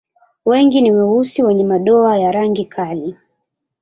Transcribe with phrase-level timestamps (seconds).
[0.45, 3.15] Wengi ni weusi wenye madoa ya rangi kali.